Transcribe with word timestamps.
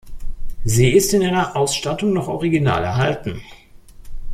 Sie 0.65 0.89
ist 0.89 1.13
in 1.13 1.21
ihrer 1.21 1.55
Ausstattung 1.55 2.11
noch 2.11 2.27
original 2.27 2.83
erhalten. 2.83 3.39